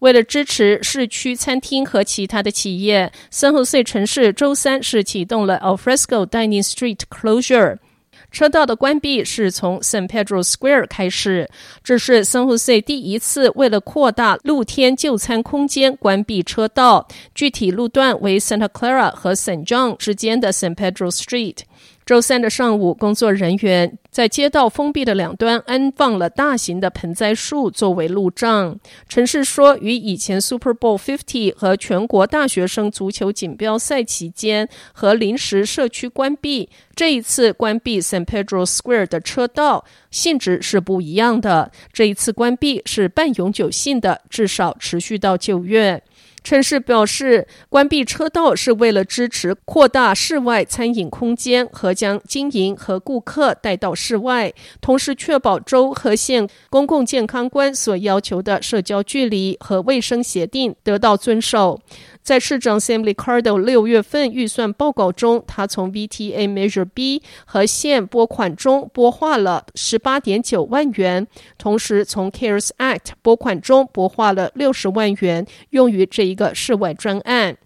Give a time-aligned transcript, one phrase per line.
[0.00, 7.78] 为了支持市区餐厅和其他的企业，San Jose 城市周三是启动了 Alfresco Dining Street Closure。
[8.30, 11.48] 车道的关闭是从 San Pedro Square 开始，
[11.84, 17.06] 这是 San Jose 第一次为了扩大露天就餐空间关闭车道。
[17.32, 21.58] 具体路段为 Santa Clara 和 San John 之间的 San Pedro Street。
[22.06, 28.78] 周三的上午，工作人员在街道封闭的两端安放了大型的盆栽树作为路障。
[29.08, 41.72] 城市说，与以前 Super Bowl 50和全国大学生足球锦标赛期间和临时社区关闭，这一次关闭 San Pedro Square 的车道性质是不一样的。
[41.90, 46.02] 这一次关闭是半永久性的，至少持续到九月。
[46.44, 61.80] 城市表示，关闭车道是为了支持扩大室外餐饮空间和将经营和顾客带到室外，同时确保州和县公共健康官所要求的社交距离和卫生协定得到遵守。
[62.24, 71.26] 在市长 Sam Liccardo 六月份预算报告中，他从 VTA Measure B 和县拨款中拨划了十八点九万元，
[71.58, 77.58] 同时从 CARES Act 拨款中拨划了六十万元，用于这一个室外专案。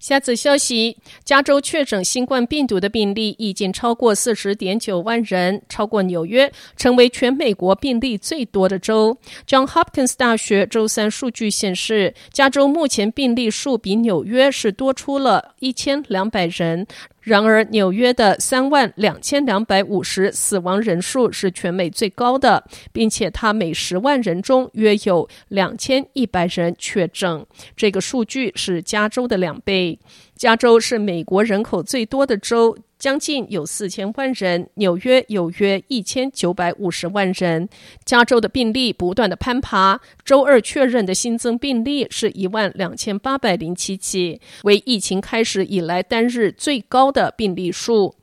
[0.00, 9.18] 下次消息，加州确诊新冠病毒的病例已经超过四十点九万人，超过纽约，成为全美国病例最多的州。
[9.46, 16.86] John Hopkins 大学周三数据显示，加州目前病例数比纽约是多出了一千两百人。
[17.20, 27.46] 然而，纽约的三万两千两百五十死亡人数是全美最高的，并且它每十万人中约有两千一百人确诊。
[27.76, 29.98] 这个数据是加州的两倍。
[30.34, 32.78] 加州是美国人口最多的州。
[33.00, 37.66] 将近有四千万人，纽约有约一千九百五十万人。
[38.04, 48.14] 加州的病例不断的攀爬，周二确认的新增病例是一万两千八百零七起，为疫情开始以来单日最高的病例数。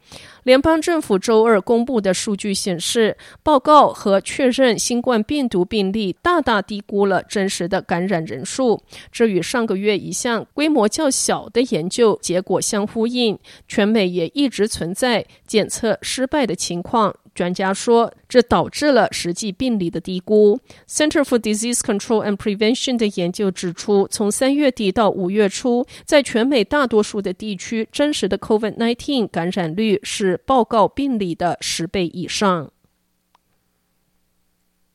[0.44, 8.82] 联邦政府周二公布的数据显示，报告和确认新冠病毒病例大大低估了真实的感染人数。
[9.12, 13.38] 这与上个月一项规模较小的研究结果相呼应。
[13.68, 17.14] 全美也一直存在检测失败的情况。
[17.38, 20.60] 专家说，这导致了实际病例的低估。
[20.90, 32.72] Center for Disease Control and Prevention 的研究指出，从三月底到五月初，在全美大多数的地区，真实的 COVID-19 感染率是报告病例的十倍以上。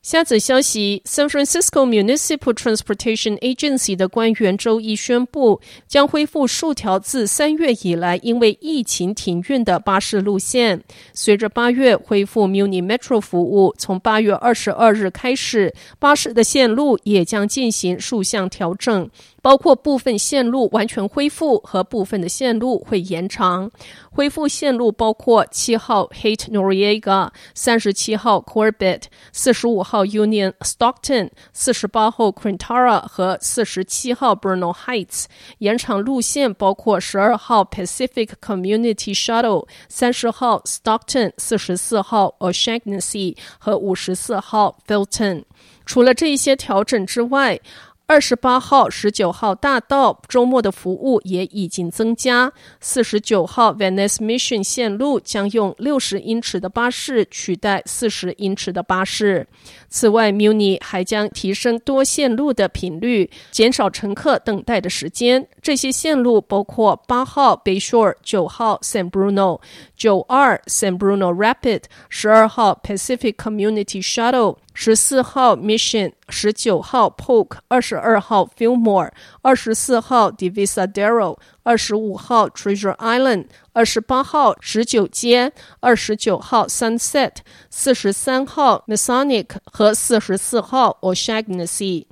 [0.02, 10.82] 下则消息：San Francisco Municipal Transportation Agency 的官员周一宣布，将恢复数条自三月以来因为疫情停运的巴士路线。
[11.14, 19.08] 随着八月恢复 Muni Metro 服务，从八月二十二日开始，巴士的线路也将进行数项调整。
[19.40, 23.68] 包括部分线路完全恢复和部分的线路会延长。
[24.08, 29.02] 恢复线路包括七号 Haight Noriega、三十七号 Corbett、
[29.32, 35.26] 四十五号号 Union Stockton、四十八号 Quintara 和四十七号 Bruno Heights。
[35.58, 45.44] 延长路线包括十二号 Pacific Community Shuttle、三十号 Stockton、四十四号 O'Shaughnessy 和五十四号 Felton。
[45.84, 47.60] 除了这一些调整之外，
[48.06, 52.52] 二十八号、十九号大道周末的服务也已经增加。
[52.78, 59.46] 四十九号 Venice Mission 线路将用六十英尺的巴士取代四十英尺的巴士。
[59.88, 65.46] 此外，Muni 还将提升多线路的频率，减少乘客等待的时间。
[65.62, 69.60] 这些线路包括八号 Bayshore、九号 San Bruno、
[69.96, 74.56] 九二 San Bruno Rapid、十二号 Pacific Community Shuttle。
[74.74, 79.10] 十四号 Mission，十九号 Polk，二十二号 Fillmore，
[79.42, 87.36] 二十四号 Divisadero，二十五号 Treasure Island，二十八号十九街，二十九号 Sunset，
[87.70, 92.06] 四十三号 Masonic 和四十四号 O'Shaughnessy。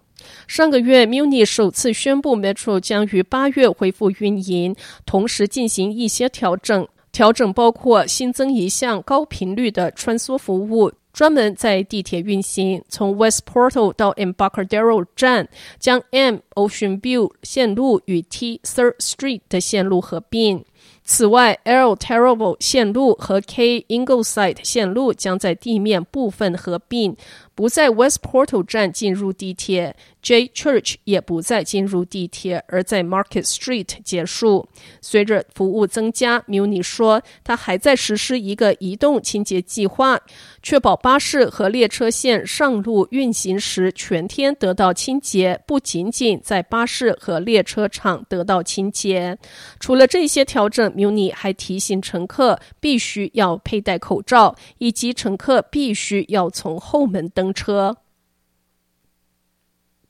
[0.46, 6.86] 上个月，Muni 首次宣布 Metro 将于八月恢复运营，同时进行一些调整。
[7.12, 10.92] 调整包括新增一项高频率的穿梭服务。
[11.12, 15.48] 专门在地铁运行，从 West Portal 到 Embarcadero 站，
[15.78, 20.64] 将 M Ocean View 线路与 T Third Street 的线路合并。
[21.02, 27.16] 此外，L Terrible 线路和 K Ingleside 线路将在地面部分合并。
[27.60, 34.66] 不在 West Portal 站进入地铁，J Church 也不再进入地铁，而在 Market Street 结束。
[35.02, 40.18] 随着服务增加，Muni 说，他还在实施一个移动清洁计划，
[40.62, 49.36] 确保巴士和列车线上路运行时全天得到清洁，不仅仅在巴士和列车场得到清洁。
[49.78, 57.96] 除了这些调整，Muni 还提醒乘客必须要佩戴口罩，以及乘客必须要从后门登车。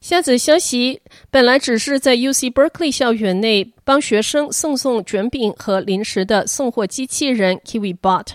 [0.01, 8.29] 下则消息，本来只是在 UC Berkeley 校园内帮学生送送卷饼和零食的送货机器人 KiwiBot。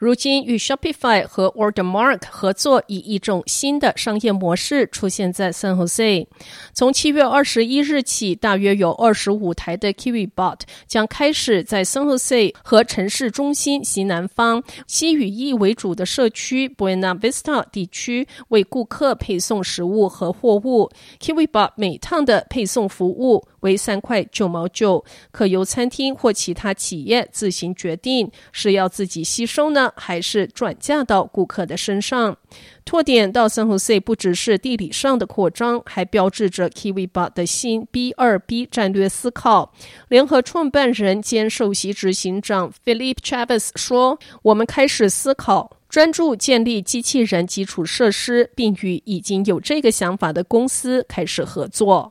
[0.00, 6.26] 如今与 Shopify 和 Ordermark 合作，以一种新的商业模式出现在 San Jose。
[6.72, 20.90] 从七月二十一日起，大约有二十五台的 KiwiBot 将开始在 San Jose 和城市中心西南方西语裔为主的社区 Buena Vista 地区为顾客配送食物和货物。
[21.20, 32.36] KiwiBot 每趟的配送服务为三块九毛九，可由餐厅或其他企业自行决定是要自己吸收呢，还是转嫁到顾客的身上？
[32.84, 39.72] 拓点到 San Jose 不只是地理上的扩张，还标志着 KiwiBot 的新 B 二 B 战略思考。
[40.08, 52.10] 联合创办人兼首席执行长 Philip Chavez 说：“我们开始思考，专注建立机器人基础设施，并与已经有这个想法的公司开始合作。”